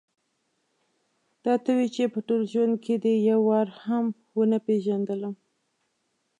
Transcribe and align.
دا 1.43 1.53
ته 1.63 1.71
وې 1.77 1.87
چې 1.95 2.03
په 2.13 2.19
ټول 2.27 2.41
ژوند 2.51 2.75
کې 2.83 2.95
دې 3.03 3.13
یو 3.29 3.39
وار 3.49 3.67
هم 3.83 4.05
ونه 4.37 4.57
پېژندلم. 4.65 5.35